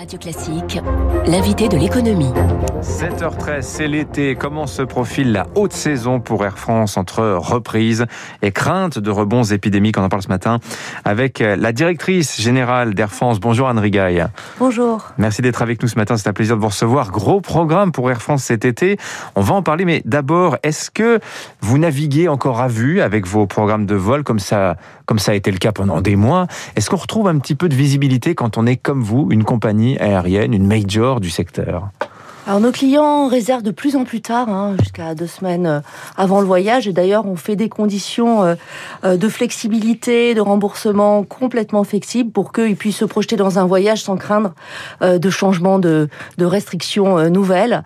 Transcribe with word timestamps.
Radio 0.00 0.18
Classique, 0.18 0.80
l'invité 1.26 1.68
de 1.68 1.76
l'économie. 1.76 2.32
7h13, 2.80 3.60
c'est 3.60 3.86
l'été. 3.86 4.34
Comment 4.34 4.66
se 4.66 4.80
profile 4.80 5.30
la 5.30 5.46
haute 5.54 5.74
saison 5.74 6.20
pour 6.20 6.42
Air 6.42 6.56
France 6.56 6.96
entre 6.96 7.22
reprise 7.22 8.06
et 8.40 8.50
crainte 8.50 8.98
de 8.98 9.10
rebonds 9.10 9.42
épidémiques? 9.42 9.98
On 9.98 10.02
en 10.02 10.08
parle 10.08 10.22
ce 10.22 10.28
matin 10.28 10.58
avec 11.04 11.40
la 11.40 11.72
directrice 11.72 12.40
générale 12.40 12.94
d'Air 12.94 13.12
France. 13.12 13.40
Bonjour 13.40 13.68
Anne 13.68 13.78
Rigaille. 13.78 14.24
Bonjour. 14.58 15.08
Merci 15.18 15.42
d'être 15.42 15.60
avec 15.60 15.82
nous 15.82 15.88
ce 15.88 15.96
matin. 15.96 16.16
C'est 16.16 16.30
un 16.30 16.32
plaisir 16.32 16.56
de 16.56 16.62
vous 16.62 16.68
recevoir. 16.68 17.10
Gros 17.10 17.42
programme 17.42 17.92
pour 17.92 18.10
Air 18.10 18.22
France 18.22 18.44
cet 18.44 18.64
été. 18.64 18.96
On 19.34 19.42
va 19.42 19.54
en 19.54 19.62
parler, 19.62 19.84
mais 19.84 20.00
d'abord, 20.06 20.56
est-ce 20.62 20.90
que 20.90 21.20
vous 21.60 21.76
naviguez 21.76 22.26
encore 22.26 22.62
à 22.62 22.68
vue 22.68 23.02
avec 23.02 23.26
vos 23.26 23.46
programmes 23.46 23.84
de 23.84 23.96
vol 23.96 24.24
comme 24.24 24.38
ça, 24.38 24.76
comme 25.04 25.18
ça 25.18 25.32
a 25.32 25.34
été 25.34 25.50
le 25.50 25.58
cas 25.58 25.72
pendant 25.72 26.00
des 26.00 26.16
mois? 26.16 26.46
Est-ce 26.74 26.88
qu'on 26.88 26.96
retrouve 26.96 27.28
un 27.28 27.38
petit 27.38 27.54
peu 27.54 27.68
de 27.68 27.74
visibilité 27.74 28.34
quand 28.34 28.56
on 28.56 28.64
est 28.64 28.76
comme 28.76 29.02
vous, 29.02 29.28
une 29.30 29.44
compagnie 29.44 29.89
aérienne, 29.98 30.54
une 30.54 30.66
major 30.66 31.20
du 31.20 31.30
secteur 31.30 31.90
alors 32.50 32.60
nos 32.60 32.72
clients 32.72 33.28
réservent 33.28 33.62
de 33.62 33.70
plus 33.70 33.94
en 33.94 34.02
plus 34.02 34.20
tard, 34.20 34.48
hein, 34.48 34.74
jusqu'à 34.80 35.14
deux 35.14 35.28
semaines 35.28 35.66
euh, 35.66 35.80
avant 36.16 36.40
le 36.40 36.46
voyage. 36.48 36.88
Et 36.88 36.92
d'ailleurs, 36.92 37.24
on 37.24 37.36
fait 37.36 37.54
des 37.54 37.68
conditions 37.68 38.42
euh, 38.42 38.56
euh, 39.04 39.16
de 39.16 39.28
flexibilité, 39.28 40.34
de 40.34 40.40
remboursement 40.40 41.22
complètement 41.22 41.84
flexibles 41.84 42.32
pour 42.32 42.52
qu'ils 42.52 42.74
puissent 42.74 42.96
se 42.96 43.04
projeter 43.04 43.36
dans 43.36 43.60
un 43.60 43.66
voyage 43.66 44.02
sans 44.02 44.16
craindre 44.16 44.52
de 45.00 45.30
changement 45.30 45.78
de, 45.78 46.08
de 46.38 46.44
restrictions 46.44 47.30
nouvelles. 47.30 47.84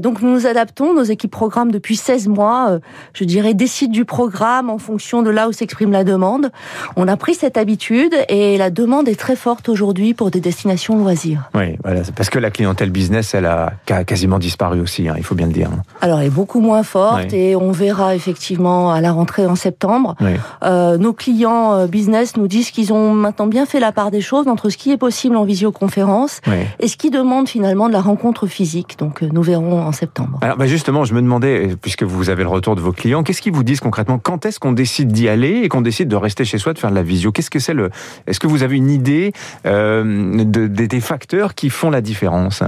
donc 0.00 0.20
nous 0.20 0.32
nous 0.32 0.46
adaptons. 0.46 0.92
Nos 0.92 1.02
équipes 1.04 1.30
programmes 1.30 1.70
depuis 1.70 1.96
16 1.96 2.28
mois, 2.28 2.78
je 3.14 3.24
dirais, 3.24 3.54
décident 3.54 3.92
du 3.92 4.04
programme 4.04 4.68
en 4.68 4.78
fonction 4.78 5.22
de 5.22 5.30
là 5.30 5.48
où 5.48 5.52
s'exprime 5.52 5.92
la 5.92 6.04
demande. 6.04 6.50
On 6.96 7.08
a 7.08 7.16
pris 7.16 7.34
cette 7.34 7.56
habitude 7.56 8.14
et 8.28 8.58
la 8.58 8.70
demande 8.70 9.08
est 9.08 9.18
très 9.18 9.36
forte 9.36 9.68
aujourd'hui 9.68 10.12
pour 10.12 10.30
des 10.30 10.40
destinations 10.40 10.98
loisirs. 10.98 11.48
Oui, 11.54 11.76
voilà, 11.82 12.02
parce 12.14 12.28
que 12.28 12.38
la 12.38 12.50
clientèle 12.50 12.90
business, 12.90 13.34
elle 13.34 13.46
a 13.46 13.72
a 13.94 14.04
quasiment 14.04 14.38
disparu 14.38 14.80
aussi, 14.80 15.08
hein, 15.08 15.14
il 15.16 15.24
faut 15.24 15.34
bien 15.34 15.46
le 15.46 15.52
dire. 15.52 15.70
Alors, 16.00 16.20
elle 16.20 16.26
est 16.26 16.30
beaucoup 16.30 16.60
moins 16.60 16.82
forte 16.82 17.32
et 17.32 17.56
on 17.56 17.72
verra 17.72 18.14
effectivement 18.14 18.92
à 18.92 19.00
la 19.00 19.12
rentrée 19.12 19.46
en 19.46 19.56
septembre. 19.56 20.16
Euh, 20.62 20.98
nos 20.98 21.12
clients 21.12 21.74
euh, 21.74 21.86
business 21.86 22.36
nous 22.36 22.48
disent 22.48 22.70
qu'ils 22.70 22.92
ont 22.92 23.12
maintenant 23.12 23.46
bien 23.46 23.66
fait 23.66 23.80
la 23.80 23.92
part 23.92 24.10
des 24.10 24.20
choses 24.20 24.48
entre 24.48 24.70
ce 24.70 24.76
qui 24.76 24.90
est 24.90 24.96
possible 24.96 25.36
en 25.36 25.44
visioconférence 25.44 26.40
et 26.80 26.88
ce 26.88 26.96
qui 26.96 27.10
demande 27.10 27.48
finalement 27.48 27.88
de 27.88 27.92
la 27.92 28.00
rencontre 28.00 28.46
physique. 28.46 28.96
Donc, 28.98 29.22
euh, 29.22 29.28
nous 29.32 29.42
verrons 29.42 29.82
en 29.82 29.92
septembre. 29.92 30.38
Alors, 30.42 30.56
bah 30.56 30.66
justement, 30.66 31.04
je 31.04 31.14
me 31.14 31.22
demandais, 31.22 31.76
puisque 31.80 32.02
vous 32.02 32.30
avez 32.30 32.42
le 32.42 32.48
retour 32.48 32.76
de 32.76 32.80
vos 32.80 32.92
clients, 32.92 33.22
qu'est-ce 33.22 33.42
qu'ils 33.42 33.52
vous 33.52 33.64
disent 33.64 33.80
concrètement? 33.80 34.18
Quand 34.18 34.46
est-ce 34.46 34.58
qu'on 34.60 34.72
décide 34.72 35.12
d'y 35.12 35.28
aller 35.28 35.60
et 35.62 35.68
qu'on 35.68 35.80
décide 35.80 36.08
de 36.08 36.16
rester 36.16 36.44
chez 36.44 36.58
soi, 36.58 36.72
de 36.72 36.78
faire 36.78 36.90
de 36.90 36.94
la 36.94 37.02
visio? 37.02 37.32
Qu'est-ce 37.32 37.50
que 37.50 37.58
c'est 37.58 37.74
le 37.74 37.90
Est-ce 38.26 38.40
que 38.40 38.46
vous 38.46 38.62
avez 38.62 38.76
une 38.76 38.90
idée 38.90 39.32
de, 39.64 40.66
des 40.66 41.00
facteurs 41.00 41.54
qui 41.54 41.70
font 41.70 41.90
la 41.90 42.00
différence? 42.00 42.62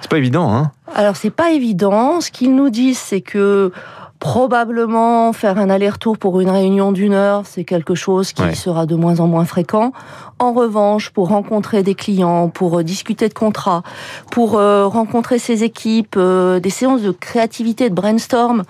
C'est 0.00 0.10
pas 0.10 0.18
évident, 0.18 0.52
hein 0.52 0.55
alors 0.94 1.16
c'est 1.16 1.30
pas 1.30 1.50
évident. 1.50 2.20
Ce 2.20 2.30
qu'ils 2.30 2.54
nous 2.54 2.70
disent, 2.70 2.98
c'est 2.98 3.20
que 3.20 3.72
probablement 4.18 5.32
faire 5.32 5.58
un 5.58 5.68
aller-retour 5.68 6.18
pour 6.18 6.40
une 6.40 6.50
réunion 6.50 6.92
d'une 6.92 7.12
heure, 7.12 7.42
c'est 7.44 7.64
quelque 7.64 7.94
chose 7.94 8.32
qui 8.32 8.56
sera 8.56 8.86
de 8.86 8.94
moins 8.94 9.20
en 9.20 9.26
moins 9.26 9.44
fréquent. 9.44 9.92
En 10.38 10.52
revanche, 10.52 11.10
pour 11.10 11.28
rencontrer 11.28 11.82
des 11.82 11.94
clients, 11.94 12.48
pour 12.48 12.78
euh, 12.78 12.84
discuter 12.84 13.28
de 13.28 13.34
contrats, 13.34 13.82
pour 14.30 14.58
euh, 14.58 14.86
rencontrer 14.86 15.38
ses 15.38 15.64
équipes, 15.64 16.16
euh, 16.16 16.60
des 16.60 16.70
séances 16.70 17.02
de 17.02 17.10
créativité, 17.10 17.88
de 17.88 17.94
brainstorm 17.94 18.64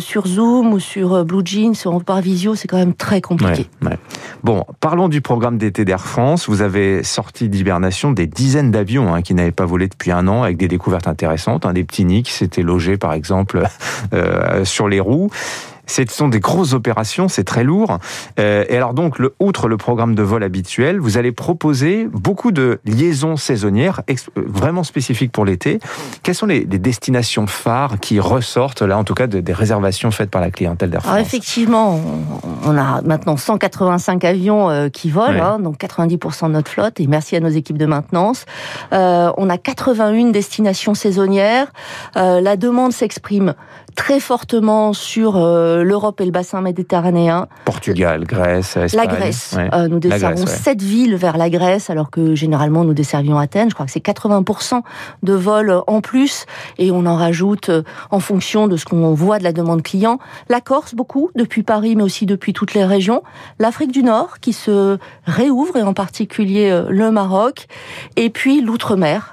sur 0.00 0.26
Zoom 0.26 0.72
ou 0.72 0.80
sur 0.80 1.24
Blue 1.24 1.42
Jeans, 1.44 1.74
sur 1.74 2.02
par 2.04 2.20
visio, 2.20 2.54
c'est 2.54 2.68
quand 2.68 2.76
même 2.76 2.94
très 2.94 3.20
compliqué. 3.20 3.68
Bon, 4.44 4.66
parlons 4.80 5.08
du 5.08 5.22
programme 5.22 5.56
d'été 5.56 5.86
d'Air 5.86 6.04
France. 6.04 6.50
Vous 6.50 6.60
avez 6.60 7.02
sorti 7.02 7.48
d'hibernation 7.48 8.12
des 8.12 8.26
dizaines 8.26 8.70
d'avions 8.70 9.14
hein, 9.14 9.22
qui 9.22 9.32
n'avaient 9.32 9.52
pas 9.52 9.64
volé 9.64 9.88
depuis 9.88 10.12
un 10.12 10.28
an, 10.28 10.42
avec 10.42 10.58
des 10.58 10.68
découvertes 10.68 11.08
intéressantes. 11.08 11.64
Hein, 11.64 11.72
des 11.72 11.82
petits 11.82 12.04
nids 12.04 12.22
qui 12.22 12.32
s'étaient 12.32 12.60
logés, 12.60 12.98
par 12.98 13.14
exemple, 13.14 13.62
sur 14.64 14.86
les 14.86 15.00
roues. 15.00 15.30
Ce 15.86 16.02
sont 16.08 16.28
des 16.28 16.40
grosses 16.40 16.72
opérations, 16.72 17.28
c'est 17.28 17.44
très 17.44 17.64
lourd. 17.64 17.98
Euh, 18.38 18.64
et 18.68 18.76
alors 18.76 18.94
donc, 18.94 19.18
le, 19.18 19.34
outre 19.38 19.68
le 19.68 19.76
programme 19.76 20.14
de 20.14 20.22
vol 20.22 20.42
habituel, 20.42 20.98
vous 20.98 21.18
allez 21.18 21.32
proposer 21.32 22.08
beaucoup 22.12 22.52
de 22.52 22.80
liaisons 22.84 23.36
saisonnières 23.36 24.02
euh, 24.10 24.14
vraiment 24.36 24.84
spécifiques 24.84 25.32
pour 25.32 25.44
l'été. 25.44 25.78
Quelles 26.22 26.34
sont 26.34 26.46
les, 26.46 26.64
destinations 26.64 27.46
phares 27.46 27.98
qui 28.00 28.20
ressortent 28.20 28.82
là, 28.82 28.98
en 28.98 29.04
tout 29.04 29.14
cas, 29.14 29.26
des 29.26 29.52
réservations 29.52 30.10
faites 30.10 30.30
par 30.30 30.40
la 30.40 30.50
clientèle 30.50 30.90
d'Air 30.90 31.02
France? 31.02 31.18
Effectivement, 31.18 32.00
on, 32.64 32.76
a 32.76 33.00
maintenant 33.02 33.36
185 33.36 34.24
avions 34.24 34.70
euh, 34.70 34.88
qui 34.88 35.10
volent, 35.10 35.42
hein, 35.42 35.58
donc 35.60 35.78
90% 35.78 36.48
de 36.48 36.52
notre 36.52 36.70
flotte. 36.70 37.00
Et 37.00 37.06
merci 37.06 37.36
à 37.36 37.40
nos 37.40 37.48
équipes 37.48 37.78
de 37.78 37.86
maintenance. 37.86 38.44
on 38.92 39.50
a 39.50 39.58
81 39.58 40.30
destinations 40.30 40.94
saisonnières. 40.94 41.72
la 42.14 42.56
demande 42.56 42.92
s'exprime 42.92 43.54
très 43.94 44.20
fortement 44.20 44.92
sur 44.92 45.36
euh, 45.36 45.73
l'Europe 45.82 46.20
et 46.20 46.24
le 46.24 46.30
bassin 46.30 46.60
méditerranéen. 46.60 47.48
Portugal, 47.64 48.24
Grèce, 48.24 48.76
Espagne. 48.76 49.06
La 49.08 49.14
Grèce. 49.14 49.56
Euh, 49.72 49.88
nous 49.88 49.98
desservons 49.98 50.46
sept 50.46 50.82
villes 50.82 51.16
vers 51.16 51.36
la 51.36 51.50
Grèce, 51.50 51.90
alors 51.90 52.10
que 52.10 52.34
généralement 52.34 52.84
nous 52.84 52.94
desservions 52.94 53.38
Athènes. 53.38 53.70
Je 53.70 53.74
crois 53.74 53.86
que 53.86 53.92
c'est 53.92 54.04
80% 54.04 54.82
de 55.22 55.32
vols 55.32 55.82
en 55.86 56.00
plus, 56.00 56.46
et 56.78 56.90
on 56.90 57.06
en 57.06 57.16
rajoute 57.16 57.68
euh, 57.68 57.82
en 58.10 58.20
fonction 58.20 58.68
de 58.68 58.76
ce 58.76 58.84
qu'on 58.84 59.14
voit 59.14 59.38
de 59.38 59.44
la 59.44 59.52
demande 59.52 59.82
client. 59.82 60.18
La 60.48 60.60
Corse, 60.60 60.94
beaucoup, 60.94 61.30
depuis 61.34 61.62
Paris, 61.62 61.96
mais 61.96 62.02
aussi 62.02 62.26
depuis 62.26 62.52
toutes 62.52 62.74
les 62.74 62.84
régions. 62.84 63.22
L'Afrique 63.58 63.92
du 63.92 64.02
Nord, 64.02 64.40
qui 64.40 64.52
se 64.52 64.98
réouvre, 65.26 65.76
et 65.76 65.82
en 65.82 65.94
particulier 65.94 66.82
le 66.88 67.10
Maroc. 67.10 67.66
Et 68.16 68.30
puis 68.30 68.60
l'outre-mer, 68.60 69.32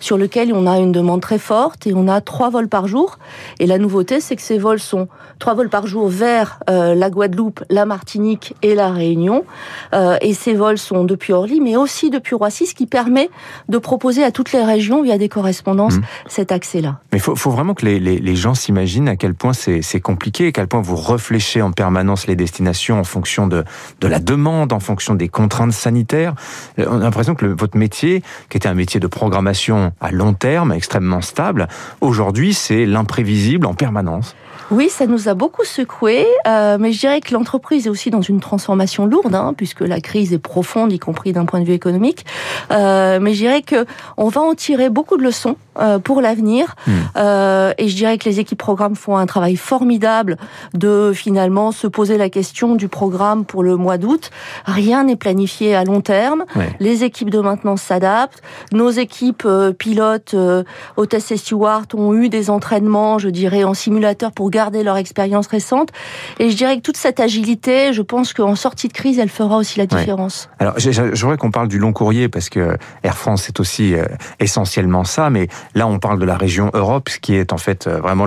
sur 0.00 0.18
lequel 0.18 0.52
on 0.52 0.66
a 0.66 0.78
une 0.78 0.92
demande 0.92 1.20
très 1.20 1.38
forte, 1.38 1.86
et 1.86 1.94
on 1.94 2.08
a 2.08 2.20
trois 2.20 2.50
vols 2.50 2.68
par 2.68 2.86
jour. 2.86 3.18
Et 3.58 3.66
la 3.66 3.78
nouveauté, 3.78 4.20
c'est 4.20 4.36
que 4.36 4.42
ces 4.42 4.58
vols 4.58 4.80
sont 4.80 5.08
trois 5.42 5.54
vols 5.54 5.68
par 5.68 5.88
jour 5.88 6.06
vers 6.06 6.60
euh, 6.70 6.94
la 6.94 7.10
Guadeloupe, 7.10 7.64
la 7.68 7.84
Martinique 7.84 8.54
et 8.62 8.76
la 8.76 8.92
Réunion. 8.92 9.44
Euh, 9.92 10.16
et 10.20 10.34
ces 10.34 10.54
vols 10.54 10.78
sont 10.78 11.02
depuis 11.02 11.32
Orly, 11.32 11.60
mais 11.60 11.74
aussi 11.74 12.10
depuis 12.10 12.36
Roissy, 12.36 12.64
ce 12.64 12.76
qui 12.76 12.86
permet 12.86 13.28
de 13.68 13.78
proposer 13.78 14.22
à 14.22 14.30
toutes 14.30 14.52
les 14.52 14.62
régions, 14.62 15.02
via 15.02 15.18
des 15.18 15.28
correspondances, 15.28 15.96
mmh. 15.96 16.02
cet 16.28 16.52
accès-là. 16.52 17.00
Mais 17.10 17.18
il 17.18 17.20
faut, 17.20 17.34
faut, 17.34 17.50
vraiment 17.50 17.74
que 17.74 17.84
les, 17.84 17.98
les, 17.98 18.20
les 18.20 18.36
gens 18.36 18.54
s'imaginent 18.54 19.08
à 19.08 19.16
quel 19.16 19.34
point 19.34 19.52
c'est 19.52 20.00
compliqué, 20.00 20.46
à 20.46 20.52
quel 20.52 20.68
point 20.68 20.80
vous 20.80 20.94
réfléchissez 20.94 21.60
en 21.60 21.72
permanence 21.72 22.28
les 22.28 22.36
destinations 22.36 23.00
en 23.00 23.04
fonction 23.04 23.48
de, 23.48 23.64
de 24.00 24.06
la 24.06 24.20
demande, 24.20 24.72
en 24.72 24.78
fonction 24.78 25.16
des 25.16 25.28
contraintes 25.28 25.72
sanitaires. 25.72 26.36
Euh, 26.78 26.86
on 26.88 27.00
a 27.00 27.02
l'impression 27.02 27.34
que 27.34 27.46
votre 27.46 27.76
métier, 27.76 28.22
qui 28.48 28.58
était 28.58 28.68
un 28.68 28.74
métier 28.74 29.00
de 29.00 29.08
programmation 29.08 29.92
à 30.00 30.12
long 30.12 30.34
terme, 30.34 30.70
extrêmement 30.70 31.20
stable, 31.20 31.66
aujourd'hui, 32.00 32.54
c'est 32.54 32.86
l'imprévisible 32.86 33.66
en 33.66 33.74
permanence. 33.74 34.36
Oui, 34.70 34.88
ça 34.88 35.06
nous 35.06 35.28
a 35.28 35.34
beaucoup 35.34 35.64
secoué, 35.64 36.26
euh, 36.46 36.78
mais 36.78 36.92
je 36.92 37.00
dirais 37.00 37.20
que 37.20 37.34
l'entreprise 37.34 37.86
est 37.86 37.90
aussi 37.90 38.10
dans 38.10 38.22
une 38.22 38.40
transformation 38.40 39.06
lourde, 39.06 39.34
hein, 39.34 39.54
puisque 39.56 39.80
la 39.80 40.00
crise 40.00 40.32
est 40.32 40.38
profonde, 40.38 40.92
y 40.92 40.98
compris 40.98 41.32
d'un 41.32 41.44
point 41.44 41.60
de 41.60 41.64
vue 41.64 41.72
économique. 41.72 42.24
Euh, 42.70 43.18
mais 43.20 43.34
je 43.34 43.38
dirais 43.38 43.62
que 43.62 43.86
on 44.16 44.28
va 44.28 44.40
en 44.40 44.54
tirer 44.54 44.88
beaucoup 44.88 45.16
de 45.16 45.22
leçons 45.22 45.56
euh, 45.78 45.98
pour 45.98 46.20
l'avenir. 46.20 46.74
Hmm. 46.86 46.92
Euh, 47.16 47.72
et 47.78 47.88
je 47.88 47.96
dirais 47.96 48.18
que 48.18 48.28
les 48.28 48.40
équipes 48.40 48.58
programmes 48.58 48.96
font 48.96 49.16
un 49.16 49.26
travail 49.26 49.56
formidable 49.56 50.36
de 50.74 51.12
finalement 51.14 51.72
se 51.72 51.86
poser 51.86 52.18
la 52.18 52.28
question 52.28 52.74
du 52.74 52.88
programme 52.88 53.44
pour 53.44 53.62
le 53.62 53.76
mois 53.76 53.98
d'août. 53.98 54.30
Rien 54.66 55.04
n'est 55.04 55.16
planifié 55.16 55.74
à 55.74 55.84
long 55.84 56.00
terme. 56.00 56.44
Les 56.78 57.04
équipes 57.04 57.30
de 57.30 57.40
maintenance 57.40 57.82
s'adaptent. 57.82 58.42
Nos 58.72 58.90
équipes 58.90 59.44
euh, 59.46 59.72
pilotes, 59.72 60.34
euh, 60.34 60.62
hôtesses 60.96 61.30
et 61.30 61.36
stewards 61.36 61.86
ont 61.94 62.14
eu 62.14 62.28
des 62.28 62.50
entraînements, 62.50 63.18
je 63.18 63.28
dirais, 63.28 63.64
en 63.64 63.74
simulateur 63.74 64.32
pour 64.32 64.50
garder 64.50 64.61
leur 64.70 64.96
expérience 64.96 65.46
récente. 65.46 65.90
Et 66.38 66.50
je 66.50 66.56
dirais 66.56 66.76
que 66.76 66.82
toute 66.82 66.96
cette 66.96 67.20
agilité, 67.20 67.92
je 67.92 68.02
pense 68.02 68.32
qu'en 68.32 68.54
sortie 68.54 68.88
de 68.88 68.92
crise, 68.92 69.18
elle 69.18 69.28
fera 69.28 69.56
aussi 69.56 69.78
la 69.78 69.86
différence. 69.86 70.48
Alors, 70.58 70.74
j'aimerais 70.78 71.36
qu'on 71.36 71.50
parle 71.50 71.68
du 71.68 71.78
long 71.78 71.92
courrier 71.92 72.28
parce 72.28 72.48
que 72.48 72.76
Air 73.02 73.16
France 73.16 73.44
c'est 73.44 73.60
aussi 73.60 73.94
euh, 73.94 74.04
essentiellement 74.40 75.04
ça, 75.04 75.30
mais 75.30 75.48
là 75.74 75.86
on 75.86 75.98
parle 75.98 76.18
de 76.18 76.24
la 76.24 76.36
région 76.36 76.70
Europe, 76.74 77.08
ce 77.08 77.18
qui 77.18 77.34
est 77.34 77.52
en 77.52 77.58
fait 77.58 77.86
euh, 77.86 78.00
vraiment 78.00 78.26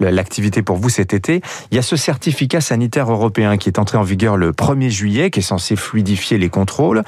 l'activité 0.00 0.62
pour 0.62 0.76
vous 0.76 0.88
cet 0.88 1.14
été. 1.14 1.40
Il 1.70 1.76
y 1.76 1.78
a 1.78 1.82
ce 1.82 1.96
certificat 1.96 2.60
sanitaire 2.60 3.10
européen 3.10 3.56
qui 3.56 3.68
est 3.68 3.78
entré 3.78 3.98
en 3.98 4.02
vigueur 4.02 4.36
le 4.36 4.52
1er 4.52 4.90
juillet, 4.90 5.30
qui 5.30 5.40
est 5.40 5.42
censé 5.42 5.76
fluidifier 5.76 6.38
les 6.38 6.48
contrôles. 6.48 7.02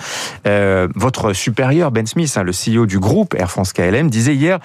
Euh, 0.47 0.89
votre 0.95 1.33
supérieur 1.33 1.91
Ben 1.91 2.07
Smith, 2.07 2.37
hein, 2.37 2.43
le 2.43 2.53
CEO 2.53 2.87
du 2.87 2.99
groupe 2.99 3.35
Air 3.35 3.51
France 3.51 3.73
KLM, 3.73 4.11
disait 4.11 4.35
hier 4.35 4.59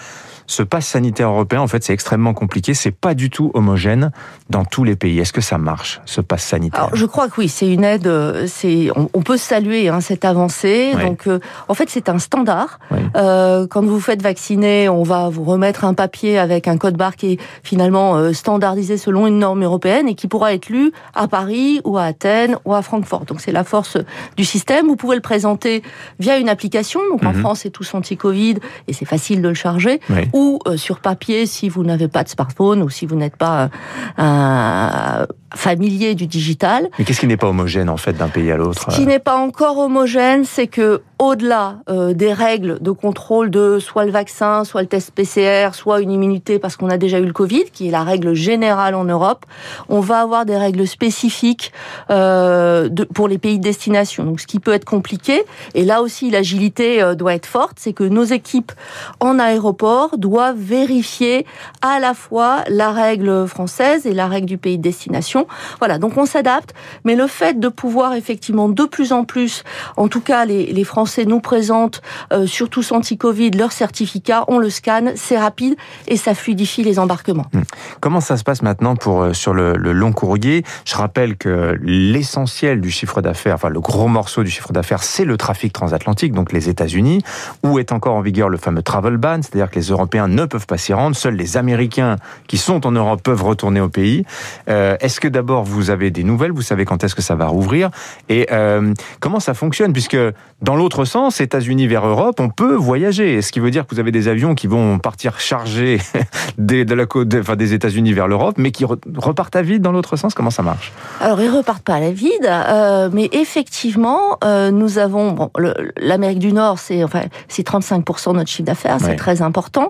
ce 0.48 0.64
pass 0.64 0.88
sanitaire 0.88 1.30
européen, 1.30 1.62
en 1.62 1.68
fait, 1.68 1.84
c'est 1.84 1.94
extrêmement 1.94 2.34
compliqué. 2.34 2.74
C'est 2.74 2.92
pas 2.92 3.14
du 3.14 3.30
tout 3.30 3.52
homogène 3.54 4.12
dans 4.50 4.66
tous 4.66 4.84
les 4.84 4.96
pays. 4.96 5.20
Est-ce 5.20 5.34
que 5.34 5.42
ça 5.42 5.58
marche, 5.58 6.02
ce 6.06 6.22
pass 6.22 6.44
sanitaire? 6.44 6.86
Alors, 6.86 6.96
Je 6.96 7.06
crois 7.06 7.28
que 7.28 7.36
oui, 7.38 7.50
c'est 7.50 7.72
une 7.72 7.84
aide. 7.84 8.08
Euh, 8.08 8.46
c'est 8.48 8.90
on, 8.96 9.22
peut 9.22 9.38
saluer 9.38 9.90
hein, 9.90 10.02
cette 10.02 10.26
avancée. 10.26 10.94
Donc, 11.02 11.28
euh, 11.28 11.40
en 11.68 11.74
fait, 11.74 11.90
c'est 11.90 12.10
un 12.10 12.20
standard. 12.20 12.80
Euh, 13.16 13.68
quand 13.68 13.84
vous 13.84 14.00
faites 14.00 14.22
vacciner, 14.22 14.90
on 14.90 15.04
va 15.04 15.30
vous 15.30 15.44
remettre 15.44 15.86
un 15.86 15.94
papier 15.94 16.38
avec 16.38 16.68
un 16.68 16.78
code 16.78 16.98
barre 16.98 17.16
qui 17.16 17.34
est 17.34 17.40
finalement 17.64 18.16
euh, 18.16 18.34
standardisé 18.34 18.98
selon 18.98 19.28
une 19.28 19.40
norme 19.40 19.64
européenne 19.64 20.08
et 20.08 20.16
qui 20.16 20.28
pourra 20.28 20.54
être 20.54 20.70
lu 20.70 20.92
à 21.14 21.28
Paris 21.28 21.82
ou 21.84 21.98
à 21.98 22.04
Athènes 22.04 22.58
ou 22.66 22.74
à 22.74 22.82
Francfort. 22.82 23.26
Donc, 23.26 23.42
c'est 23.42 23.52
la 23.52 23.64
force 23.64 23.98
du 24.38 24.46
système. 24.46 24.88
Vous 24.88 24.96
pouvez 24.96 25.16
le 25.16 25.22
présenter 25.22 25.84
via 26.20 26.38
une 26.38 26.50
application. 26.50 27.00
Donc, 27.10 27.24
en 27.24 27.34
mhm. 27.34 27.40
France, 27.40 27.60
c'est 27.62 27.70
tous 27.70 27.94
anti-Covid 27.94 28.56
et 28.88 28.94
c'est 28.94 29.06
facile 29.06 29.42
de 29.42 29.50
le 29.50 29.54
charger. 29.54 30.00
Ou 30.34 30.60
sur 30.76 31.00
papier 31.00 31.46
si 31.46 31.70
vous 31.70 31.84
n'avez 31.84 32.08
pas 32.08 32.24
de 32.24 32.30
smartphone 32.30 32.82
ou 32.82 32.90
si 32.90 33.06
vous 33.06 33.16
n'êtes 33.16 33.38
pas 33.38 33.70
un 34.18 35.28
familier 35.56 36.16
du 36.16 36.28
digital. 36.28 36.90
Mais 36.98 37.06
qu'est-ce 37.06 37.20
qui 37.20 37.28
n'est 37.28 37.38
pas 37.38 37.48
homogène 37.48 37.90
en 37.90 37.98
fait 37.98 38.14
d'un 38.14 38.28
pays 38.28 38.52
à 38.52 38.58
l'autre 38.58 38.92
Ce 38.92 38.96
qui 38.96 39.06
n'est 39.06 39.20
pas 39.20 39.38
encore 39.38 39.78
homogène, 39.78 40.44
c'est 40.46 40.68
que 40.68 41.02
au-delà 41.24 41.78
euh, 41.90 42.14
des 42.14 42.34
règles 42.34 42.78
de 42.82 42.92
contrôle 42.92 43.50
de 43.50 43.80
soit 43.80 44.06
le 44.06 44.12
vaccin, 44.12 44.64
soit 44.64 44.82
le 44.82 44.88
test 44.88 45.12
PCR, 45.12 45.74
soit 45.74 46.02
une 46.02 46.12
immunité 46.12 46.60
parce 46.60 46.76
qu'on 46.76 46.90
a 46.90 46.98
déjà 46.98 47.20
eu 47.20 47.26
le 47.26 47.34
Covid, 47.34 47.66
qui 47.72 47.88
est 47.88 47.92
la 47.92 48.04
règle 48.04 48.34
générale 48.34 48.96
en 48.96 49.06
Europe, 49.06 49.46
on 49.90 50.00
va 50.00 50.20
avoir 50.20 50.46
des 50.46 50.58
règles 50.58 50.88
spécifiques 50.88 51.72
euh, 52.10 52.90
pour 53.14 53.28
les 53.28 53.38
pays 53.38 53.58
de 53.58 53.64
destination. 53.64 54.24
Donc 54.24 54.40
ce 54.40 54.48
qui 54.48 54.60
peut 54.60 54.74
être 54.74 54.86
compliqué, 54.86 55.44
et 55.76 55.86
là 55.86 56.02
aussi 56.02 56.30
l'agilité 56.30 57.02
euh, 57.02 57.16
doit 57.16 57.34
être 57.34 57.46
forte, 57.46 57.78
c'est 57.80 57.94
que 57.94 58.04
nos 58.04 58.24
équipes 58.24 58.72
en 59.20 59.40
aéroport 59.40 60.18
doivent 60.18 60.60
vérifier 60.60 61.46
à 61.82 62.00
la 62.00 62.14
fois 62.14 62.64
la 62.68 62.92
règle 62.92 63.48
française 63.48 64.06
et 64.06 64.14
la 64.14 64.28
règle 64.28 64.48
du 64.48 64.58
pays 64.58 64.78
de 64.78 64.84
destination 64.84 65.48
voilà, 65.80 65.98
donc 65.98 66.18
on 66.18 66.26
s'adapte, 66.26 66.74
mais 67.04 67.16
le 67.16 67.28
fait 67.28 67.60
de 67.60 67.68
pouvoir 67.68 68.14
effectivement 68.14 68.70
de 68.70 68.84
plus 68.84 69.12
en 69.12 69.24
plus, 69.24 69.64
en 69.98 70.08
tout 70.08 70.22
cas 70.22 70.46
les, 70.46 70.84
Français 70.84 71.13
nous 71.20 71.40
présentent, 71.40 72.02
euh, 72.32 72.48
surtout 72.48 72.84
anti-Covid, 72.92 73.52
leur 73.52 73.72
certificat, 73.72 74.46
on 74.48 74.58
le 74.58 74.70
scanne, 74.70 75.14
c'est 75.16 75.38
rapide 75.38 75.76
et 76.08 76.18
ça 76.18 76.34
fluidifie 76.34 76.84
les 76.84 77.00
embarquements. 77.00 77.46
Hmm. 77.54 77.62
Comment 78.00 78.22
ça 78.22 78.38
se 78.38 78.44
passe 78.44 78.62
maintenant 78.62 78.96
pour 78.96 79.22
euh, 79.22 79.34
sur 79.34 79.54
le, 79.54 79.74
long 79.76 80.12
courrier? 80.12 80.64
Je 80.86 80.96
rappelle 80.96 81.38
que 81.38 81.78
l'essentiel 81.82 82.82
du 82.82 82.92
chiffre 82.92 83.22
d'affaires, 83.22 83.56
enfin 83.56 83.70
le 83.70 83.80
gros 83.80 84.08
morceau 84.08 84.44
du 84.44 84.50
chiffre 84.50 84.74
d'affaires, 84.74 85.04
c'est 85.04 85.26
le 85.26 85.38
trafic 85.38 85.74
transatlantique, 85.74 86.34
donc 86.34 86.52
les 86.52 86.70
États-Unis, 86.70 87.22
où 87.64 87.80
est 87.80 87.92
encore 87.92 88.16
en 88.16 88.22
vigueur 88.22 88.50
le 88.50 88.58
fameux 88.58 88.82
travel 88.82 89.18
ban, 89.18 89.42
c'est-à-dire 89.42 89.70
que 89.70 89.76
les 89.76 89.88
Européens 89.88 90.28
ne 90.28 90.46
peuvent 90.46 90.68
pas 90.68 90.78
s'y 90.78 90.94
rendre, 90.94 91.16
seuls 91.16 91.36
les 91.36 91.58
Américains 91.58 92.18
qui 92.48 92.58
sont 92.58 92.86
en 92.86 92.92
Europe 92.92 93.22
peuvent 93.24 93.44
retourner 93.44 93.82
au 93.82 93.90
pays. 93.90 94.26
Euh, 94.70 94.98
est-ce 95.00 95.20
que 95.20 95.28
d'abord 95.28 95.64
vous 95.64 95.90
avez 95.90 96.12
des 96.12 96.24
nouvelles, 96.24 96.52
vous 96.52 96.62
savez 96.62 96.86
quand 96.86 97.04
est-ce 97.04 97.16
que 97.16 97.22
ça 97.22 97.36
va 97.36 97.48
rouvrir? 97.48 97.90
Et 98.30 98.48
euh, 98.52 98.94
comment 99.20 99.40
ça 99.40 99.54
fonctionne? 99.54 99.94
Puisque 99.94 100.18
dans 100.62 100.76
l'autre 100.76 101.03
sens, 101.06 101.42
États-Unis 101.42 101.88
vers 101.88 102.06
Europe, 102.06 102.40
on 102.40 102.50
peut 102.50 102.76
voyager. 102.76 103.42
Ce 103.42 103.52
qui 103.52 103.60
veut 103.60 103.72
dire 103.72 103.86
que 103.86 103.94
vous 103.94 104.00
avez 104.00 104.12
des 104.12 104.28
avions 104.28 104.56
qui 104.56 104.68
vont 104.68 105.00
partir 105.00 105.40
chargés 105.40 106.00
des, 106.58 106.86
de 106.86 106.94
la 106.94 107.06
côte, 107.06 107.34
enfin, 107.36 107.56
des 107.56 107.74
États-Unis 107.74 108.14
vers 108.14 108.28
l'Europe, 108.28 108.56
mais 108.58 108.72
qui 108.72 108.86
repartent 108.86 109.56
à 109.56 109.62
vide 109.62 109.82
dans 109.82 109.92
l'autre 109.92 110.16
sens. 110.16 110.34
Comment 110.34 110.50
ça 110.50 110.64
marche? 110.64 110.92
Alors 111.20 111.42
ils 111.42 111.50
repartent 111.50 111.84
pas 111.84 111.96
à 111.96 112.00
la 112.00 112.12
vide, 112.12 112.32
euh, 112.46 113.10
mais 113.12 113.30
effectivement, 113.32 114.38
euh, 114.44 114.72
nous 114.72 114.98
avons 114.98 115.32
bon, 115.32 115.52
l'Amérique 115.98 116.40
du 116.40 116.54
Nord, 116.54 116.80
c'est 116.80 117.04
enfin 117.04 117.24
c'est 117.48 117.68
35% 117.68 118.32
de 118.32 118.38
notre 118.38 118.50
chiffre 118.50 118.64
d'affaires, 118.64 118.98
c'est 119.00 119.16
très 119.16 119.42
important. 119.42 119.90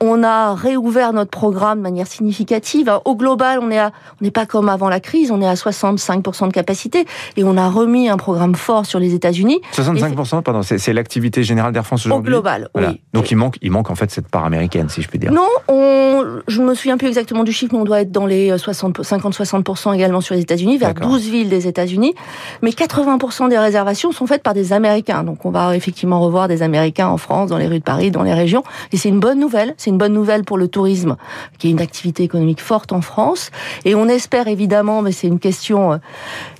On 0.00 0.22
a 0.22 0.54
réouvert 0.54 1.12
notre 1.12 1.30
programme 1.30 1.78
de 1.78 1.82
manière 1.82 2.06
significative. 2.06 2.92
Au 3.04 3.16
global, 3.16 3.58
on 3.62 3.70
est 3.70 3.78
à, 3.78 3.92
on 4.20 4.24
n'est 4.24 4.30
pas 4.30 4.46
comme 4.46 4.68
avant 4.68 4.88
la 4.88 5.00
crise, 5.00 5.30
on 5.30 5.40
est 5.40 5.46
à 5.46 5.54
65% 5.54 6.48
de 6.48 6.52
capacité 6.52 7.06
et 7.36 7.44
on 7.44 7.56
a 7.56 7.68
remis 7.68 8.08
un 8.08 8.16
programme 8.16 8.54
fort 8.54 8.86
sur 8.86 8.98
les 8.98 9.14
États-Unis. 9.14 9.60
65%, 9.74 10.41
pardon, 10.42 10.62
c'est 10.62 10.92
l'activité 10.92 11.42
générale 11.42 11.72
d'Air 11.72 11.86
France 11.86 12.06
aujourd'hui. 12.06 12.30
Au 12.30 12.32
global, 12.32 12.68
oui. 12.74 13.00
Donc 13.12 13.30
il 13.30 13.36
manque, 13.36 13.56
il 13.62 13.70
manque 13.70 13.90
en 13.90 13.94
fait 13.94 14.10
cette 14.10 14.28
part 14.28 14.44
américaine, 14.44 14.88
si 14.88 15.02
je 15.02 15.08
peux 15.08 15.18
dire. 15.18 15.32
Non, 15.32 15.48
on, 15.68 16.40
je 16.46 16.62
me 16.62 16.74
souviens 16.74 16.96
plus 16.96 17.08
exactement 17.08 17.44
du 17.44 17.52
chiffre, 17.52 17.74
mais 17.74 17.80
on 17.80 17.84
doit 17.84 18.00
être 18.00 18.12
dans 18.12 18.26
les 18.26 18.52
50-60% 18.52 19.94
également 19.94 20.20
sur 20.20 20.34
les 20.34 20.42
États-Unis, 20.42 20.78
vers 20.78 20.94
12 20.94 21.28
villes 21.28 21.48
des 21.48 21.66
États-Unis. 21.66 22.14
Mais 22.62 22.70
80% 22.70 23.48
des 23.48 23.58
réservations 23.58 24.12
sont 24.12 24.26
faites 24.26 24.42
par 24.42 24.54
des 24.54 24.72
Américains. 24.72 25.24
Donc 25.24 25.44
on 25.44 25.50
va 25.50 25.76
effectivement 25.76 26.20
revoir 26.20 26.48
des 26.48 26.62
Américains 26.62 27.08
en 27.08 27.16
France, 27.16 27.50
dans 27.50 27.58
les 27.58 27.66
rues 27.66 27.78
de 27.78 27.84
Paris, 27.84 28.10
dans 28.10 28.22
les 28.22 28.34
régions. 28.34 28.62
Et 28.92 28.96
c'est 28.96 29.08
une 29.08 29.20
bonne 29.20 29.38
nouvelle. 29.38 29.74
C'est 29.76 29.90
une 29.90 29.98
bonne 29.98 30.12
nouvelle 30.12 30.44
pour 30.44 30.58
le 30.58 30.68
tourisme, 30.68 31.16
qui 31.58 31.68
est 31.68 31.70
une 31.70 31.80
activité 31.80 32.22
économique 32.22 32.60
forte 32.60 32.92
en 32.92 33.00
France. 33.00 33.50
Et 33.84 33.94
on 33.94 34.08
espère 34.08 34.48
évidemment, 34.48 35.02
mais 35.02 35.12
c'est 35.12 35.26
une 35.26 35.38
question, 35.38 35.92
euh, 35.92 35.96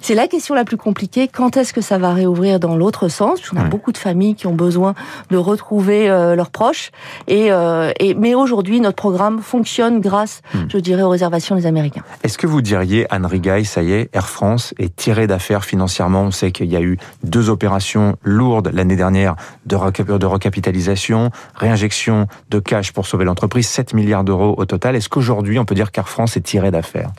c'est 0.00 0.14
la 0.14 0.28
question 0.28 0.54
la 0.54 0.64
plus 0.64 0.76
compliquée. 0.76 1.28
Quand 1.28 1.56
est-ce 1.56 1.72
que 1.72 1.80
ça 1.80 1.98
va 1.98 2.12
réouvrir 2.12 2.60
dans 2.60 2.76
l'autre 2.76 3.08
sens? 3.08 3.40
Beaucoup 3.68 3.92
de 3.92 3.98
familles 3.98 4.34
qui 4.34 4.46
ont 4.46 4.54
besoin 4.54 4.94
de 5.30 5.36
retrouver 5.36 6.10
euh, 6.10 6.34
leurs 6.34 6.50
proches. 6.50 6.90
Et, 7.28 7.52
euh, 7.52 7.92
et 7.98 8.14
mais 8.14 8.34
aujourd'hui, 8.34 8.80
notre 8.80 8.96
programme 8.96 9.40
fonctionne 9.40 10.00
grâce, 10.00 10.42
hmm. 10.54 10.58
je 10.68 10.78
dirais, 10.78 11.02
aux 11.02 11.10
réservations 11.10 11.56
des 11.56 11.66
Américains. 11.66 12.02
Est-ce 12.22 12.38
que 12.38 12.46
vous 12.46 12.62
diriez, 12.62 13.06
Anne 13.12 13.26
Rigaille, 13.26 13.64
ça 13.64 13.82
y 13.82 13.92
est, 13.92 14.14
Air 14.14 14.28
France 14.28 14.74
est 14.78 14.94
tiré 14.94 15.26
d'affaires 15.26 15.64
financièrement? 15.64 16.22
On 16.22 16.30
sait 16.30 16.52
qu'il 16.52 16.70
y 16.70 16.76
a 16.76 16.80
eu 16.80 16.98
deux 17.22 17.50
opérations 17.50 18.16
lourdes 18.22 18.70
l'année 18.72 18.96
dernière 18.96 19.36
de, 19.66 19.76
de 20.16 20.26
recapitalisation, 20.26 21.30
réinjection 21.54 22.26
de 22.50 22.58
cash 22.58 22.92
pour 22.92 23.06
sauver 23.06 23.24
l'entreprise, 23.24 23.66
7 23.68 23.94
milliards 23.94 24.24
d'euros 24.24 24.54
au 24.56 24.64
total. 24.64 24.96
Est-ce 24.96 25.08
qu'aujourd'hui, 25.08 25.58
on 25.58 25.64
peut 25.64 25.74
dire 25.74 25.90
qu'Air 25.90 26.08
France 26.08 26.36
est 26.36 26.42
tiré 26.42 26.70
d'affaires 26.70 27.10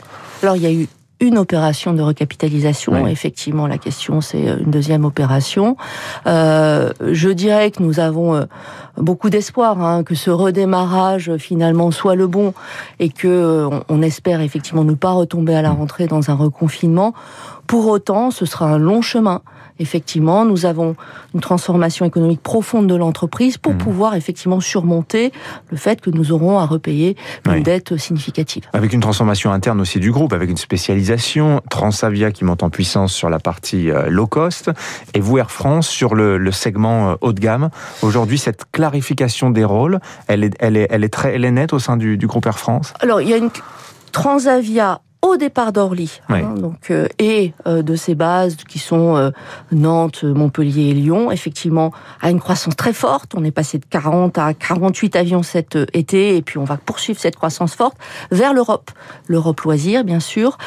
Alors, 0.41 0.55
il 0.55 0.63
y 0.63 0.67
a 0.67 0.71
eu 0.71 0.87
une 1.23 1.37
opération 1.37 1.93
de 1.93 2.01
recapitalisation. 2.01 3.07
Effectivement, 3.07 3.65
la 3.65 3.77
question, 3.77 4.21
c'est 4.21 4.47
euh, 4.47 4.57
une 4.59 4.71
deuxième 4.71 5.05
opération. 5.05 5.77
Euh, 6.27 6.91
je 7.11 7.29
dirais 7.29 7.71
que 7.71 7.81
nous 7.81 7.99
avons 7.99 8.35
euh, 8.35 8.45
beaucoup 8.97 9.29
d'espoir 9.29 9.81
hein, 9.81 10.03
que 10.03 10.15
ce 10.15 10.29
redémarrage 10.29 11.37
finalement 11.37 11.91
soit 11.91 12.15
le 12.15 12.27
bon 12.27 12.53
et 12.99 13.09
que 13.09 13.67
on 13.89 14.01
espère 14.01 14.41
effectivement 14.41 14.83
ne 14.83 14.93
pas 14.93 15.11
retomber 15.11 15.55
à 15.55 15.61
la 15.61 15.71
rentrée 15.71 16.07
dans 16.07 16.29
un 16.29 16.35
reconfinement. 16.35 17.13
Pour 17.67 17.87
autant, 17.87 18.29
ce 18.29 18.45
sera 18.45 18.67
un 18.67 18.77
long 18.77 19.01
chemin 19.01 19.41
effectivement, 19.83 20.45
nous 20.45 20.65
avons 20.65 20.95
une 21.35 21.41
transformation 21.41 22.05
économique 22.05 22.41
profonde 22.41 22.87
de 22.87 22.95
l'entreprise 22.95 23.57
pour 23.57 23.73
mmh. 23.73 23.77
pouvoir 23.77 24.15
effectivement 24.15 24.59
surmonter 24.59 25.31
le 25.69 25.77
fait 25.77 26.01
que 26.01 26.09
nous 26.09 26.31
aurons 26.31 26.57
à 26.57 26.65
repayer 26.65 27.15
une 27.45 27.61
dette 27.61 27.97
significative. 27.97 28.63
Avec 28.73 28.93
une 28.93 29.01
transformation 29.01 29.51
interne 29.51 29.79
aussi 29.81 29.99
du 29.99 30.11
groupe, 30.11 30.33
avec 30.33 30.49
une 30.49 30.57
spécialisation, 30.57 31.61
Transavia 31.69 32.31
qui 32.31 32.45
monte 32.45 32.63
en 32.63 32.69
puissance 32.69 33.13
sur 33.13 33.29
la 33.29 33.39
partie 33.39 33.91
euh, 33.91 34.09
low 34.09 34.25
cost, 34.25 34.71
et 35.13 35.19
vous 35.19 35.37
Air 35.37 35.51
France 35.51 35.87
sur 35.87 36.15
le, 36.15 36.51
segment 36.51 37.11
euh, 37.11 37.15
haut 37.21 37.33
de 37.33 37.39
gamme. 37.39 37.69
Aujourd'hui, 38.01 38.37
cette 38.37 38.71
clarification 38.71 39.49
des 39.51 39.65
rôles, 39.65 39.99
elle 40.27 40.43
est, 40.43 40.55
elle 40.59 40.77
est, 40.77 40.87
elle 40.89 41.03
est 41.03 41.13
très, 41.13 41.35
elle 41.35 41.45
est 41.45 41.51
nette 41.51 41.73
au 41.73 41.79
sein 41.79 41.97
du, 41.97 42.17
du 42.17 42.27
groupe 42.27 42.45
Air 42.45 42.57
France? 42.57 42.93
Alors, 43.01 43.21
il 43.21 43.29
y 43.29 43.33
a 43.33 43.37
une 43.37 43.49
Transavia 44.13 45.01
au 45.23 45.37
départ 45.37 45.71
d'Orly, 45.71 46.19
hein, 46.27 46.53
donc 46.55 46.91
euh, 46.91 47.07
et 47.17 47.53
euh, 47.65 47.81
de 47.81 47.95
ces 47.95 48.13
bases 48.13 48.57
qui 48.57 48.77
sont 48.77 49.15
euh, 49.15 49.31
Nantes, 49.71 50.25
Montpellier 50.25 50.89
et 50.89 50.93
Lyon, 50.93 51.31
effectivement, 51.31 51.93
a 52.21 52.29
une 52.29 52.41
croissance 52.41 52.75
très 52.75 52.91
forte. 52.91 53.31
On 53.33 53.45
est 53.45 53.51
passé 53.51 53.77
de 53.77 53.85
40 53.89 54.37
à 54.37 54.53
48 54.53 55.15
avions 55.15 55.41
cet 55.41 55.77
été, 55.93 56.35
et 56.35 56.41
puis 56.41 56.57
on 56.57 56.65
va 56.65 56.75
poursuivre 56.75 57.19
cette 57.21 57.37
croissance 57.37 57.73
forte 57.73 57.95
vers 58.31 58.53
l'Europe, 58.53 58.91
l'Europe 59.27 59.61
loisir, 59.61 60.03
bien 60.03 60.19
sûr, 60.19 60.57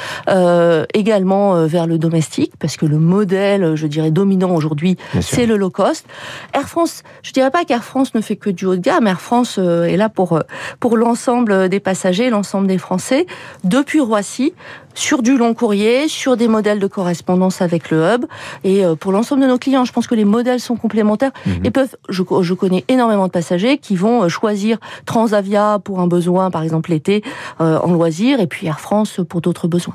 également 0.94 1.66
vers 1.66 1.86
le 1.86 1.98
domestique, 1.98 2.52
parce 2.58 2.78
que 2.78 2.86
le 2.86 2.98
modèle, 2.98 3.74
je 3.74 3.86
dirais, 3.86 4.10
dominant 4.10 4.54
aujourd'hui, 4.54 4.96
c'est 5.20 5.44
le 5.44 5.56
low 5.56 5.70
cost. 5.70 6.06
Air 6.54 6.68
France, 6.68 7.02
je 7.22 7.32
dirais 7.32 7.50
pas 7.50 7.64
qu'Air 7.64 7.84
France 7.84 8.14
ne 8.14 8.22
fait 8.22 8.36
que 8.36 8.48
du 8.48 8.64
haut 8.64 8.76
de 8.76 8.80
gamme. 8.80 9.06
Air 9.06 9.20
France 9.20 9.58
est 9.58 9.96
là 9.96 10.08
pour 10.08 10.40
pour 10.80 10.96
l'ensemble 10.96 11.68
des 11.68 11.80
passagers, 11.80 12.30
l'ensemble 12.30 12.66
des 12.66 12.78
Français, 12.78 13.26
depuis 13.64 14.00
Roissy 14.00 14.45
sur 14.94 15.22
du 15.22 15.36
long 15.36 15.54
courrier, 15.54 16.08
sur 16.08 16.36
des 16.36 16.48
modèles 16.48 16.78
de 16.78 16.86
correspondance 16.86 17.62
avec 17.62 17.90
le 17.90 18.02
hub. 18.02 18.24
Et 18.64 18.84
euh, 18.84 18.94
pour 18.94 19.12
l'ensemble 19.12 19.42
de 19.42 19.46
nos 19.46 19.58
clients, 19.58 19.84
je 19.84 19.92
pense 19.92 20.06
que 20.06 20.14
les 20.14 20.24
modèles 20.24 20.60
sont 20.60 20.76
complémentaires 20.76 21.32
mhm. 21.44 21.64
et 21.64 21.70
peuvent. 21.70 21.96
Je, 22.08 22.22
je, 22.40 22.54
connais 22.54 22.84
énormément 22.88 23.26
de 23.26 23.32
passagers 23.32 23.78
qui 23.78 23.96
vont 23.96 24.22
euh, 24.22 24.28
choisir 24.28 24.78
Transavia 25.04 25.78
pour 25.84 26.00
un 26.00 26.06
besoin, 26.06 26.50
par 26.50 26.62
exemple 26.62 26.90
l'été, 26.90 27.22
euh, 27.60 27.78
en 27.78 27.92
loisir, 27.92 28.40
et 28.40 28.46
puis 28.46 28.66
Air 28.66 28.80
France 28.80 29.20
pour 29.28 29.40
d'autres 29.40 29.68
besoins. 29.68 29.94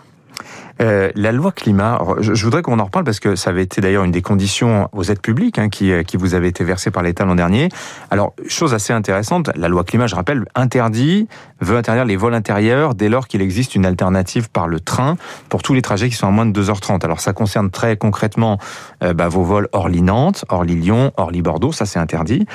Euh, 0.80 1.12
la 1.16 1.32
loi 1.32 1.52
climat, 1.52 2.00
je, 2.20 2.44
voudrais 2.44 2.62
qu'on 2.62 2.80
en 2.80 2.86
reparle 2.86 3.06
parce 3.06 3.20
que 3.20 3.36
ça 3.36 3.50
avait 3.50 3.64
été 3.64 3.82
d'ailleurs 3.82 4.04
une 4.04 4.12
des 4.12 4.22
conditions 4.22 4.90
aux 4.94 5.04
aides 5.04 5.22
publiques 5.22 5.60
hein, 5.60 5.70
qui, 5.70 5.92
qui 6.06 6.18
vous 6.18 6.36
avait 6.36 6.48
été 6.48 6.64
versées 6.64 6.92
par 6.92 7.04
l'État 7.04 7.26
l'an 7.26 7.36
dernier. 7.36 7.70
Alors, 8.10 8.34
chose 8.48 8.74
assez 8.74 8.94
intéressante, 8.94 9.50
la 9.56 9.68
loi 9.68 9.84
climat, 9.84 10.08
je 10.08 10.16
rappelle, 10.16 10.46
interdit, 10.56 11.28
veut 11.60 11.78
interdire 11.78 12.06
les 12.06 12.16
vols 12.16 12.34
intérieurs 12.34 12.96
dès 12.96 13.10
lors 13.10 13.28
qu'il 13.28 13.42
existe 13.42 13.76
une 13.76 13.86
alternative 13.86 14.50
par 14.50 14.68
le 14.68 14.80
train 14.80 15.18
pour 15.50 15.62
tous 15.62 15.74
les 15.74 15.82
trajets 15.82 16.10
qui 16.10 16.16
sont 16.16 16.28
à 16.28 16.32
moins 16.32 16.46
de 16.46 16.62
2h30. 16.62 17.04
Alors, 17.04 17.20
ça 17.20 17.34
concerne 17.34 17.70
très 17.70 17.98
concrètement 17.98 18.58
euh, 19.04 19.14
bah, 19.14 19.28
vos 19.28 19.44
vols 19.44 19.68
Orly-Nantes, 19.72 20.46
Orly-Lyon, 20.50 21.12
Orly-Bordeaux, 21.18 21.72
ça 21.72 21.86
c'est 21.86 22.00
interdit, 22.00 22.46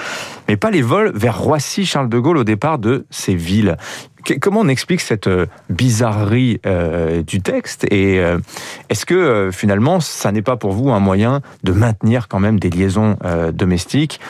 mais 0.49 0.57
pas 0.57 0.71
les 0.71 0.83
vols 0.83 1.13
vers 1.15 1.39
Roissy-Charles 1.39 2.09
de 2.09 2.19
Gaulle 2.19 2.39
au 2.39 2.45
départ 2.45 2.79
de 2.79 3.07
ces 3.11 3.35
villes. 3.35 3.77
Comment 4.40 4.61
on 4.61 4.68
explique 4.68 5.00
cette 5.00 5.28
euh, 5.28 5.47
bizarrerie 5.71 6.61
euh, 6.66 7.23
du 7.23 7.40
texte 7.40 7.85
Et 7.92 8.18
euh, 8.18 8.38
est-ce 8.88 9.06
que 9.06 9.50
finalement, 9.52 10.00
ça 10.00 10.33
n'est 10.33 10.42
pas 10.42 10.56
pour 10.56 10.73
vous 10.73 10.90
un 10.90 11.00
moyen 11.00 11.42
de 11.62 11.73
maintenir 11.73 12.28
quand 12.28 12.40
même 12.40 12.59
des 12.59 12.71
liaisons 12.71 13.16
domestiques 13.52 14.21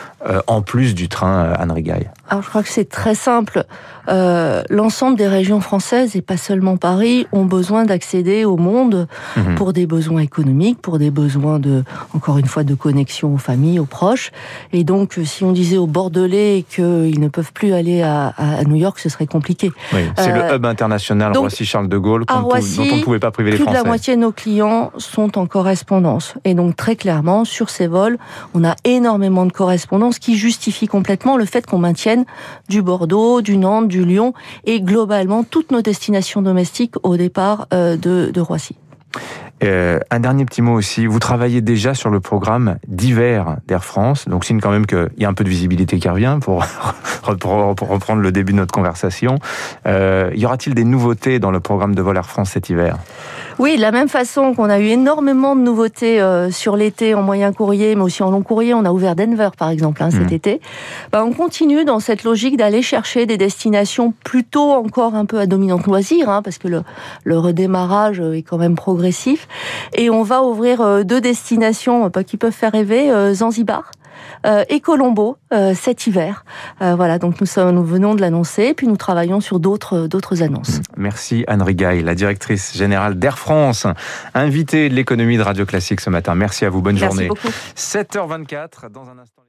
en 0.47 0.61
plus 0.61 0.95
du 0.95 1.09
train 1.09 1.53
Anne 1.53 1.71
Rigaille 1.71 2.09
Alors 2.29 2.43
je 2.43 2.49
crois 2.49 2.63
que 2.63 2.69
c'est 2.69 2.89
très 2.89 3.15
simple. 3.15 3.65
L'ensemble 4.69 5.17
des 5.17 5.27
régions 5.27 5.59
françaises 5.59 6.15
et 6.15 6.21
pas 6.21 6.37
seulement 6.37 6.77
Paris 6.77 7.27
ont 7.31 7.45
besoin 7.45 7.83
d'accéder 7.85 8.45
au 8.45 8.57
monde 8.57 9.07
mhm. 9.35 9.55
pour 9.55 9.73
des 9.73 9.85
besoins 9.85 10.21
économiques, 10.21 10.81
pour 10.81 10.97
des 10.97 11.11
besoins 11.11 11.59
de, 11.59 11.83
encore 12.13 12.37
une 12.37 12.45
fois, 12.45 12.63
de 12.63 12.73
connexion 12.73 13.33
aux 13.33 13.37
familles, 13.37 13.79
aux 13.79 13.85
proches. 13.85 14.31
Et 14.71 14.83
donc, 14.83 15.19
si 15.23 15.43
on 15.43 15.51
disait 15.51 15.77
aux 15.77 15.87
Bordelais 15.87 16.65
qu'ils 16.69 17.19
ne 17.19 17.27
peuvent 17.27 17.51
plus 17.51 17.73
aller 17.73 18.01
à, 18.01 18.33
à 18.37 18.63
New 18.63 18.75
York, 18.75 18.99
ce 18.99 19.09
serait 19.09 19.27
compliqué. 19.27 19.71
Oui, 19.93 20.01
c'est 20.17 20.31
le 20.31 20.41
euh, 20.41 20.55
hub 20.55 20.65
international 20.65 21.35
Roissy-Charles 21.35 21.89
de 21.89 21.97
Gaulle 21.97 22.25
dont 22.25 22.49
on 22.49 22.55
ne 22.55 23.03
pouvait 23.03 23.19
pas 23.19 23.31
priver 23.31 23.51
les 23.51 23.57
Français. 23.57 23.71
Plus 23.71 23.79
de 23.79 23.83
la 23.83 23.87
moitié 23.87 24.15
de 24.15 24.21
nos 24.21 24.31
clients 24.31 24.91
sont 24.97 25.37
en 25.37 25.47
correspondance. 25.47 26.35
Et 26.45 26.53
donc 26.53 26.75
très 26.75 26.95
clairement, 26.95 27.45
sur 27.45 27.69
ces 27.69 27.87
vols, 27.87 28.17
on 28.53 28.63
a 28.63 28.75
énormément 28.83 29.45
de 29.45 29.51
correspondance 29.51 30.19
qui 30.19 30.37
justifie 30.37 30.87
complètement 30.87 31.37
le 31.37 31.45
fait 31.45 31.65
qu'on 31.65 31.79
maintienne 31.79 32.16
du 32.69 32.81
Bordeaux, 32.81 33.41
du 33.41 33.57
Nantes, 33.57 33.87
du 33.87 34.05
Lyon 34.05 34.33
et 34.65 34.81
globalement 34.81 35.43
toutes 35.43 35.71
nos 35.71 35.81
destinations 35.81 36.41
domestiques 36.41 36.95
au 37.03 37.17
départ 37.17 37.67
euh, 37.73 37.97
de, 37.97 38.31
de 38.33 38.41
Roissy. 38.41 38.75
Euh, 39.63 39.99
un 40.11 40.19
dernier 40.19 40.45
petit 40.45 40.61
mot 40.61 40.73
aussi. 40.73 41.07
Vous 41.07 41.19
travaillez 41.19 41.61
déjà 41.61 41.93
sur 41.95 42.09
le 42.09 42.19
programme 42.19 42.77
d'hiver 42.87 43.57
d'Air 43.67 43.83
France. 43.83 44.27
Donc, 44.27 44.45
signe 44.45 44.59
quand 44.59 44.69
même 44.69 44.85
qu'il 44.85 45.09
y 45.17 45.25
a 45.25 45.29
un 45.29 45.33
peu 45.33 45.43
de 45.43 45.49
visibilité 45.49 45.97
qui 45.97 46.07
revient 46.07 46.37
pour, 46.41 46.63
pour, 47.39 47.89
reprendre 47.89 48.21
le 48.21 48.31
début 48.31 48.51
de 48.51 48.57
notre 48.57 48.73
conversation. 48.73 49.39
Euh, 49.87 50.31
y 50.35 50.45
aura-t-il 50.45 50.75
des 50.75 50.83
nouveautés 50.83 51.39
dans 51.39 51.51
le 51.51 51.59
programme 51.59 51.95
de 51.95 52.01
vol 52.01 52.17
Air 52.17 52.27
France 52.27 52.51
cet 52.51 52.69
hiver? 52.69 52.97
Oui, 53.59 53.75
de 53.75 53.81
la 53.81 53.91
même 53.91 54.07
façon 54.07 54.53
qu'on 54.53 54.69
a 54.69 54.77
eu 54.77 54.85
énormément 54.85 55.55
de 55.55 55.61
nouveautés 55.61 56.21
euh, 56.21 56.51
sur 56.51 56.75
l'été 56.75 57.15
en 57.15 57.23
moyen 57.23 57.51
courrier, 57.51 57.95
mais 57.95 58.03
aussi 58.03 58.21
en 58.21 58.29
long 58.29 58.43
courrier. 58.43 58.75
On 58.75 58.85
a 58.85 58.91
ouvert 58.91 59.15
Denver, 59.15 59.49
par 59.57 59.69
exemple, 59.69 60.03
hein, 60.03 60.11
cet 60.11 60.29
mmh. 60.29 60.35
été. 60.35 60.61
Bah, 61.11 61.25
on 61.25 61.33
continue 61.33 61.83
dans 61.83 61.99
cette 61.99 62.23
logique 62.23 62.55
d'aller 62.55 62.83
chercher 62.83 63.25
des 63.25 63.37
destinations 63.37 64.13
plutôt 64.23 64.73
encore 64.73 65.15
un 65.15 65.25
peu 65.25 65.39
à 65.39 65.47
dominante 65.47 65.87
loisir, 65.87 66.29
hein, 66.29 66.43
parce 66.43 66.59
que 66.59 66.67
le, 66.67 66.83
le, 67.23 67.39
redémarrage 67.39 68.19
est 68.19 68.43
quand 68.43 68.59
même 68.59 68.75
progressif. 68.75 69.46
Et 69.93 70.09
on 70.09 70.23
va 70.23 70.43
ouvrir 70.43 70.81
euh, 70.81 71.03
deux 71.03 71.21
destinations 71.21 72.09
bah, 72.09 72.23
qui 72.23 72.37
peuvent 72.37 72.51
faire 72.51 72.71
rêver, 72.71 73.11
euh, 73.11 73.33
Zanzibar 73.33 73.91
euh, 74.45 74.63
et 74.69 74.79
Colombo 74.79 75.37
euh, 75.53 75.73
cet 75.73 76.07
hiver. 76.07 76.45
Euh, 76.81 76.95
voilà, 76.95 77.19
donc 77.19 77.39
nous, 77.39 77.47
sommes, 77.47 77.71
nous 77.71 77.83
venons 77.83 78.15
de 78.15 78.21
l'annoncer, 78.21 78.73
puis 78.73 78.87
nous 78.87 78.97
travaillons 78.97 79.39
sur 79.39 79.59
d'autres 79.59 80.07
d'autres 80.07 80.43
annonces. 80.43 80.81
Merci 80.95 81.43
Anne 81.47 81.61
Rigaille, 81.61 82.03
la 82.03 82.15
directrice 82.15 82.75
générale 82.75 83.17
d'Air 83.17 83.37
France, 83.37 83.87
invitée 84.33 84.89
de 84.89 84.95
l'économie 84.95 85.37
de 85.37 85.43
Radio 85.43 85.65
Classique 85.65 86.01
ce 86.01 86.09
matin. 86.09 86.35
Merci 86.35 86.65
à 86.65 86.69
vous, 86.69 86.81
bonne 86.81 86.95
Merci 86.95 87.05
journée. 87.05 87.27
Beaucoup. 87.27 87.49
7h24 87.75 88.91
dans 88.91 89.09
un 89.09 89.19
instant. 89.19 89.43